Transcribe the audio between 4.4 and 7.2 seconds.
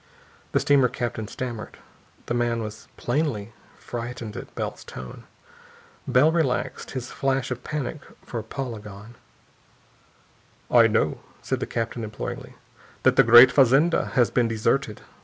Bell's tone. Bell relaxed, his